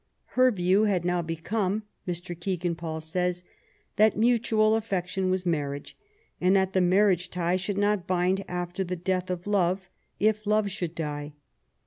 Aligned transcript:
^* 0.01 0.03
Her 0.33 0.49
view 0.49 0.85
had 0.85 1.05
now 1.05 1.21
become/' 1.21 1.83
Mr. 2.07 2.35
Kegan 2.35 2.73
Paul 2.75 3.01
says, 3.01 3.43
''that 3.97 4.15
mutual 4.15 4.75
affection 4.75 5.29
was 5.29 5.45
marriage, 5.45 5.95
and 6.41 6.55
that 6.55 6.73
the 6.73 6.81
marriage 6.81 7.29
tie 7.29 7.55
should 7.55 7.77
not 7.77 8.07
bind 8.07 8.43
after 8.47 8.83
the 8.83 8.95
death 8.95 9.29
of 9.29 9.45
love, 9.45 9.91
if 10.19 10.47
love 10.47 10.71
should 10.71 10.95
die.'' 10.95 11.33